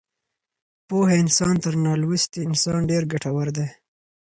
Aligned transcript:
پوه 0.87 1.07
انسان 1.21 1.55
تر 1.63 1.73
نالوستي 1.85 2.39
انسان 2.47 2.79
ډېر 2.89 3.03
ګټور 3.11 3.47
دی. 3.57 3.67